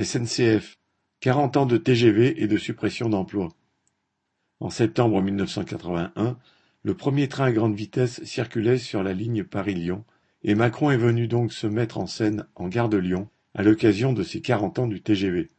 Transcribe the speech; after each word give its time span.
SNCF, 0.00 0.78
quarante 1.20 1.58
ans 1.58 1.66
de 1.66 1.76
TGV 1.76 2.42
et 2.42 2.46
de 2.46 2.56
suppression 2.56 3.10
d'emplois. 3.10 3.50
En 4.58 4.70
septembre 4.70 5.20
1981, 5.20 6.38
le 6.82 6.94
premier 6.94 7.28
train 7.28 7.44
à 7.44 7.52
grande 7.52 7.74
vitesse 7.74 8.24
circulait 8.24 8.78
sur 8.78 9.02
la 9.02 9.12
ligne 9.12 9.44
Paris-Lyon, 9.44 10.02
et 10.44 10.54
Macron 10.54 10.90
est 10.90 10.96
venu 10.96 11.28
donc 11.28 11.52
se 11.52 11.66
mettre 11.66 11.98
en 11.98 12.06
scène 12.06 12.46
en 12.54 12.68
gare 12.68 12.88
de 12.88 12.96
Lyon 12.96 13.28
à 13.54 13.62
l'occasion 13.62 14.14
de 14.14 14.22
ses 14.22 14.40
quarante 14.40 14.78
ans 14.78 14.86
du 14.86 15.02
TGV. 15.02 15.50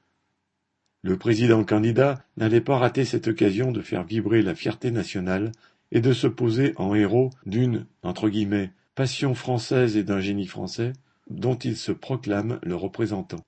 Le 1.03 1.15
président 1.15 1.63
candidat 1.63 2.25
n'allait 2.35 2.59
pas 2.59 2.79
rater 2.79 3.05
cette 3.05 3.27
occasion 3.27 3.71
de 3.71 3.81
faire 3.81 4.03
vibrer 4.03 4.41
la 4.41 4.55
fierté 4.55 4.89
nationale 4.89 5.51
et 5.91 6.01
de 6.01 6.11
se 6.11 6.25
poser 6.25 6.73
en 6.77 6.95
héros 6.95 7.29
d'une 7.45 7.85
entre 8.01 8.29
guillemets 8.29 8.71
passion 8.95 9.35
française 9.35 9.95
et 9.95 10.03
d'un 10.03 10.21
génie 10.21 10.47
français 10.47 10.93
dont 11.29 11.55
il 11.55 11.77
se 11.77 11.91
proclame 11.91 12.59
le 12.63 12.75
représentant. 12.75 13.45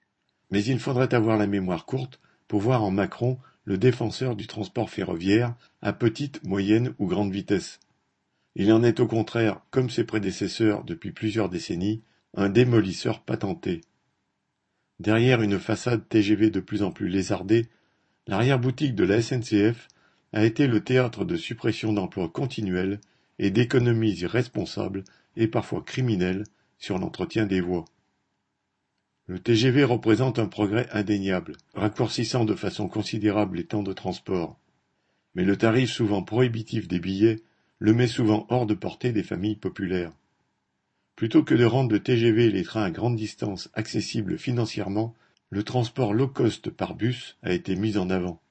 Mais 0.51 0.63
il 0.63 0.79
faudrait 0.79 1.13
avoir 1.13 1.37
la 1.37 1.47
mémoire 1.47 1.85
courte 1.85 2.19
pour 2.47 2.61
voir 2.61 2.83
en 2.83 2.91
Macron 2.91 3.37
le 3.65 3.77
défenseur 3.77 4.35
du 4.35 4.47
transport 4.47 4.89
ferroviaire 4.89 5.55
à 5.81 5.91
petite, 5.91 6.43
moyenne 6.43 6.93
ou 6.99 7.07
grande 7.07 7.31
vitesse. 7.31 7.79
Il 8.55 8.71
en 8.71 8.83
est 8.83 8.99
au 8.99 9.07
contraire, 9.07 9.61
comme 9.71 9.89
ses 9.89 10.03
prédécesseurs 10.03 10.83
depuis 10.83 11.11
plusieurs 11.11 11.49
décennies, 11.49 12.01
un 12.35 12.49
démolisseur 12.49 13.21
patenté. 13.21 13.81
Derrière 14.99 15.41
une 15.41 15.59
façade 15.59 16.07
TGV 16.07 16.51
de 16.51 16.59
plus 16.59 16.83
en 16.83 16.91
plus 16.91 17.09
lézardée, 17.09 17.67
l'arrière-boutique 18.27 18.95
de 18.95 19.03
la 19.03 19.21
SNCF 19.21 19.87
a 20.31 20.45
été 20.45 20.67
le 20.67 20.81
théâtre 20.81 21.25
de 21.25 21.35
suppression 21.35 21.91
d'emplois 21.91 22.29
continuels 22.29 22.99
et 23.39 23.51
d'économies 23.51 24.19
irresponsables 24.19 25.03
et 25.35 25.47
parfois 25.47 25.81
criminelles 25.81 26.45
sur 26.77 26.97
l'entretien 26.97 27.45
des 27.45 27.61
voies. 27.61 27.85
Le 29.27 29.39
TGV 29.39 29.83
représente 29.83 30.37
un 30.37 30.47
progrès 30.47 30.87
indéniable, 30.91 31.53
raccourcissant 31.73 32.45
de 32.45 32.53
façon 32.53 32.87
considérable 32.87 33.57
les 33.57 33.65
temps 33.65 33.81
de 33.81 33.93
transport. 33.93 34.59
Mais 35.33 35.43
le 35.43 35.57
tarif 35.57 35.89
souvent 35.89 36.21
prohibitif 36.21 36.87
des 36.87 36.99
billets 36.99 37.41
le 37.79 37.93
met 37.93 38.07
souvent 38.07 38.45
hors 38.49 38.67
de 38.67 38.75
portée 38.75 39.11
des 39.11 39.23
familles 39.23 39.55
populaires. 39.55 40.11
Plutôt 41.15 41.43
que 41.43 41.55
de 41.55 41.65
rendre 41.65 41.91
le 41.91 42.01
TGV 42.01 42.45
et 42.45 42.51
les 42.51 42.63
trains 42.63 42.83
à 42.83 42.91
grande 42.91 43.15
distance 43.15 43.69
accessibles 43.73 44.37
financièrement, 44.37 45.15
le 45.49 45.63
transport 45.63 46.13
low 46.13 46.27
cost 46.27 46.69
par 46.69 46.93
bus 46.93 47.35
a 47.41 47.51
été 47.51 47.75
mis 47.75 47.97
en 47.97 48.11
avant. 48.11 48.41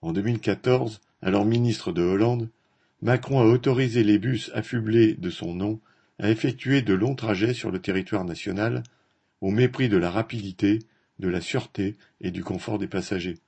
En 0.00 0.12
2014, 0.12 1.00
alors 1.20 1.44
ministre 1.44 1.92
de 1.92 2.02
Hollande, 2.02 2.48
Macron 3.02 3.40
a 3.40 3.44
autorisé 3.44 4.04
les 4.04 4.18
bus 4.18 4.50
affublés 4.54 5.14
de 5.14 5.28
son 5.28 5.54
nom 5.54 5.80
à 6.18 6.30
effectuer 6.30 6.80
de 6.80 6.94
longs 6.94 7.14
trajets 7.14 7.54
sur 7.54 7.70
le 7.70 7.78
territoire 7.78 8.24
national 8.24 8.82
au 9.40 9.50
mépris 9.50 9.88
de 9.88 9.96
la 9.96 10.10
rapidité, 10.10 10.80
de 11.18 11.28
la 11.28 11.40
sûreté 11.40 11.96
et 12.20 12.30
du 12.30 12.44
confort 12.44 12.78
des 12.78 12.88
passagers. 12.88 13.38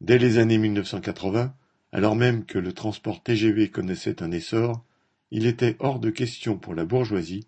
Dès 0.00 0.18
les 0.18 0.38
années 0.38 0.58
1980, 0.58 1.54
alors 1.92 2.16
même 2.16 2.44
que 2.44 2.58
le 2.58 2.72
transport 2.72 3.22
TGV 3.22 3.70
connaissait 3.70 4.22
un 4.22 4.32
essor, 4.32 4.84
il 5.30 5.46
était 5.46 5.76
hors 5.78 6.00
de 6.00 6.10
question 6.10 6.58
pour 6.58 6.74
la 6.74 6.84
bourgeoisie 6.84 7.46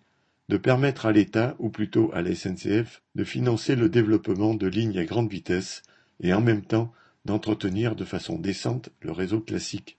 de 0.48 0.56
permettre 0.56 1.06
à 1.06 1.12
l'État, 1.12 1.56
ou 1.58 1.70
plutôt 1.70 2.10
à 2.12 2.22
la 2.22 2.34
SNCF, 2.34 3.02
de 3.14 3.24
financer 3.24 3.76
le 3.76 3.88
développement 3.88 4.54
de 4.54 4.66
lignes 4.66 4.98
à 4.98 5.04
grande 5.04 5.30
vitesse 5.30 5.82
et 6.20 6.34
en 6.34 6.40
même 6.40 6.62
temps 6.62 6.92
d'entretenir 7.24 7.96
de 7.96 8.04
façon 8.04 8.38
décente 8.38 8.90
le 9.00 9.12
réseau 9.12 9.40
classique. 9.40 9.98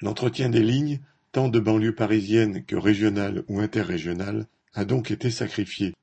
L'entretien 0.00 0.48
des 0.48 0.62
lignes, 0.62 1.00
tant 1.30 1.48
de 1.48 1.60
banlieues 1.60 1.94
parisiennes 1.94 2.64
que 2.64 2.76
régionales 2.76 3.44
ou 3.48 3.60
interrégionales, 3.60 4.46
a 4.74 4.84
donc 4.84 5.10
été 5.10 5.30
sacrifié. 5.30 5.94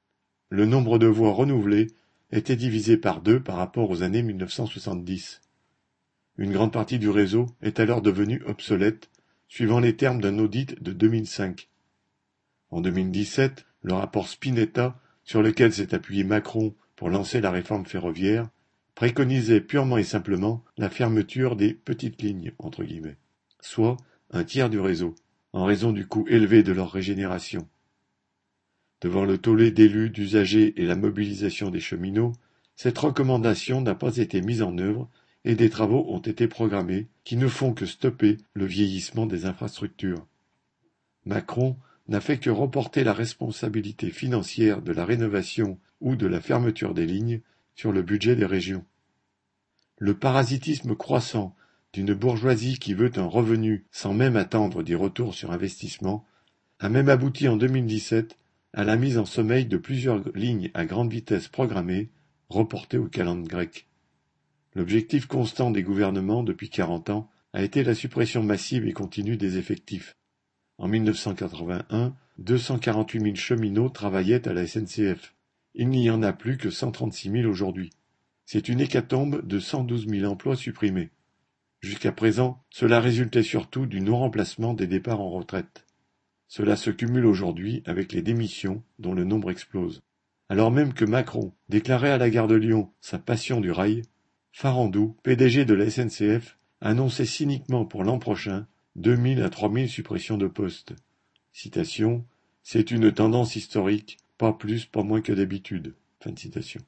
Le 0.50 0.66
nombre 0.66 1.00
de 1.00 1.08
voies 1.08 1.34
renouvelées 1.34 1.88
était 2.32 2.56
divisé 2.56 2.98
par 2.98 3.22
deux 3.22 3.40
par 3.40 3.58
rapport 3.58 3.90
aux 3.90 4.04
années 4.04 4.24
1970. 4.24 5.42
Une 6.38 6.52
grande 6.52 6.74
partie 6.74 6.98
du 6.98 7.10
réseau 7.10 7.46
est 7.62 7.80
alors 7.80 8.02
devenue 8.02 8.42
obsolète, 8.46 9.10
suivant 9.48 9.80
les 9.80 9.96
termes 9.96 10.20
d'un 10.20 10.40
audit 10.40 10.82
de 10.82 10.92
2005. 10.92 11.70
En 12.72 12.82
2017, 12.82 13.66
le 13.84 13.94
rapport 13.94 14.28
Spinetta, 14.28 15.00
sur 15.24 15.44
lequel 15.44 15.72
s'est 15.72 15.94
appuyé 15.94 16.24
Macron 16.24 16.74
pour 16.96 17.10
lancer 17.10 17.40
la 17.40 17.52
réforme 17.52 17.86
ferroviaire, 17.86 18.50
préconisait 18.96 19.62
purement 19.62 19.98
et 19.98 20.04
simplement 20.04 20.64
la 20.78 20.90
fermeture 20.90 21.56
des 21.56 21.74
petites 21.74 22.22
lignes, 22.22 22.54
entre 22.58 22.84
guillemets, 22.84 23.18
soit 23.60 23.98
un 24.32 24.44
tiers 24.44 24.70
du 24.70 24.80
réseau, 24.80 25.14
en 25.52 25.66
raison 25.66 25.92
du 25.92 26.08
coût 26.08 26.26
élevé 26.28 26.64
de 26.64 26.72
leur 26.72 26.92
régénération. 26.92 27.68
Devant 29.04 29.26
le 29.26 29.38
tollé 29.38 29.70
d'élus, 29.72 30.10
d'usagers 30.10 30.82
et 30.82 30.86
la 30.86 30.96
mobilisation 30.96 31.70
des 31.70 31.82
cheminots, 31.82 32.32
cette 32.78 32.98
recommandation 32.98 33.82
n'a 33.82 33.96
pas 33.96 34.16
été 34.16 34.42
mise 34.42 34.62
en 34.62 34.78
œuvre 34.78 35.10
et 35.44 35.56
des 35.56 35.70
travaux 35.70 36.06
ont 36.08 36.22
été 36.22 36.48
programmés 36.48 37.08
qui 37.26 37.36
ne 37.36 37.50
font 37.50 37.74
que 37.74 37.86
stopper 37.86 38.38
le 38.54 38.66
vieillissement 38.66 39.26
des 39.26 39.46
infrastructures. 39.46 40.26
Macron 41.26 41.76
n'a 42.08 42.22
fait 42.22 42.38
que 42.38 42.50
reporter 42.50 43.04
la 43.04 43.12
responsabilité 43.12 44.10
financière 44.10 44.82
de 44.82 44.94
la 44.94 45.04
rénovation 45.04 45.78
ou 46.00 46.16
de 46.16 46.26
la 46.26 46.40
fermeture 46.40 46.94
des 46.94 47.06
lignes 47.06 47.42
sur 47.76 47.92
le 47.92 48.04
budget 48.04 48.38
des 48.38 48.46
régions. 48.46 48.86
Le 49.98 50.14
parasitisme 50.14 50.96
croissant 50.96 51.58
d'une 51.92 52.14
bourgeoisie 52.14 52.80
qui 52.80 52.94
veut 52.94 53.12
un 53.18 53.26
revenu 53.26 53.84
sans 53.92 54.14
même 54.14 54.38
attendre 54.38 54.82
des 54.82 54.96
retours 54.96 55.34
sur 55.34 55.52
investissement 55.52 56.26
a 56.80 56.88
même 56.88 57.10
abouti 57.10 57.50
en 57.50 57.58
2017 57.58 58.38
à 58.74 58.84
la 58.84 58.96
mise 58.96 59.18
en 59.18 59.26
sommeil 59.26 59.66
de 59.66 59.78
plusieurs 59.78 60.24
lignes 60.36 60.72
à 60.74 60.86
grande 60.86 61.12
vitesse 61.12 61.48
programmées, 61.48 62.10
reportées 62.50 62.98
au 62.98 63.08
calendrier 63.08 63.48
grec. 63.48 63.88
L'objectif 64.74 65.28
constant 65.28 65.70
des 65.70 65.84
gouvernements 65.84 66.44
depuis 66.44 66.70
quarante 66.70 67.12
ans 67.12 67.30
a 67.54 67.62
été 67.62 67.84
la 67.84 67.94
suppression 67.94 68.42
massive 68.42 68.88
et 68.88 68.94
continue 68.94 69.38
des 69.38 69.58
effectifs. 69.58 70.16
En 70.80 70.88
1981, 70.88 72.16
248 72.40 73.22
000 73.22 73.36
cheminots 73.36 73.90
travaillaient 73.90 74.48
à 74.48 74.54
la 74.54 74.66
SNCF. 74.66 75.36
Il 75.76 75.90
n'y 75.90 76.10
en 76.10 76.24
a 76.24 76.34
plus 76.34 76.58
que 76.58 76.72
136 76.72 77.30
000 77.30 77.50
aujourd'hui. 77.50 77.92
C'est 78.46 78.70
une 78.70 78.82
hécatombe 78.82 79.46
de 79.46 79.60
112 79.60 80.08
000 80.08 80.32
emplois 80.32 80.56
supprimés. 80.56 81.12
Jusqu'à 81.82 82.12
présent, 82.12 82.64
cela 82.72 83.00
résultait 83.00 83.44
surtout 83.44 83.86
du 83.86 84.02
non-remplacement 84.02 84.74
des 84.74 84.88
départs 84.88 85.22
en 85.22 85.30
retraite. 85.30 85.86
Cela 86.56 86.76
se 86.76 86.92
cumule 86.92 87.26
aujourd'hui 87.26 87.82
avec 87.88 88.14
les 88.14 88.22
démissions 88.22 88.84
dont 89.00 89.16
le 89.16 89.24
nombre 89.24 89.50
explose. 89.50 90.04
Alors 90.50 90.70
même 90.70 90.94
que 90.94 91.04
Macron 91.04 91.52
déclarait 91.68 92.12
à 92.12 92.20
la 92.20 92.30
gare 92.30 92.48
de 92.48 92.54
Lyon 92.54 92.92
sa 93.02 93.18
passion 93.18 93.60
du 93.60 93.72
rail, 93.72 94.04
Farandou, 94.52 95.18
PDG 95.24 95.66
de 95.66 95.74
la 95.74 95.90
SNCF, 95.90 96.60
annonçait 96.80 97.26
cyniquement 97.26 97.86
pour 97.86 98.04
l'an 98.04 98.20
prochain 98.20 98.68
2000 98.98 99.42
à 99.42 99.50
3000 99.50 99.90
suppressions 99.90 100.38
de 100.38 100.46
postes. 100.46 100.94
Citation 101.54 102.24
C'est 102.62 102.92
une 102.92 103.12
tendance 103.12 103.56
historique, 103.56 104.20
pas 104.38 104.54
plus, 104.54 104.86
pas 104.86 105.02
moins 105.02 105.22
que 105.22 105.34
d'habitude. 105.34 105.96
Fin 106.20 106.36
citation. 106.36 106.82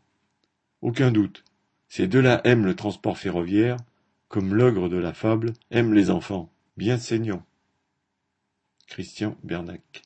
Aucun 0.83 1.09
doute. 1.09 1.43
Ces 1.89 2.05
deux-là 2.05 2.39
aiment 2.43 2.67
le 2.67 2.75
transport 2.75 3.17
ferroviaire, 3.17 3.77
comme 4.27 4.53
l'ogre 4.53 4.89
de 4.89 4.97
la 4.97 5.13
fable 5.13 5.53
aime 5.71 5.95
les 5.95 6.11
enfants, 6.11 6.53
bien 6.77 6.99
saignants. 6.99 7.43
Christian 8.89 9.35
Bernac 9.43 10.03